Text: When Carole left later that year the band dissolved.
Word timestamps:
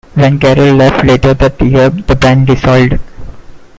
When 0.15 0.39
Carole 0.39 0.73
left 0.73 1.05
later 1.05 1.35
that 1.35 1.61
year 1.61 1.91
the 1.91 2.15
band 2.15 2.47
dissolved. 2.47 2.97